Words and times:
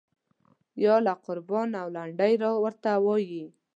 یاله 0.83 1.13
قربان 1.25 1.69
او 1.81 1.87
لنډۍ 1.95 2.33
ورته 2.63 2.91
وایي. 3.05 3.45